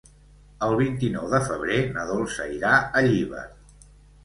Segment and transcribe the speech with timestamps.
[0.67, 3.47] El vint-i-nou de febrer na Dolça irà a Llíber.